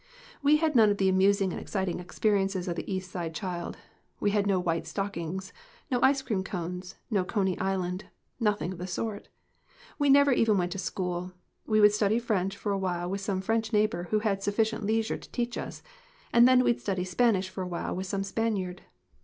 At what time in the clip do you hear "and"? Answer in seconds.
1.53-1.61, 16.33-16.47